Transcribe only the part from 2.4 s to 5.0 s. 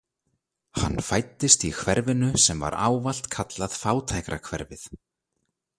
sem var ávallt kallað fátækrahverfið.